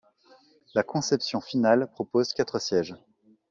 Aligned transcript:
La 0.73 0.81
conception 0.81 1.41
finale 1.41 1.87
propose 1.91 2.33
quatre 2.33 2.57
sièges. 2.59 2.95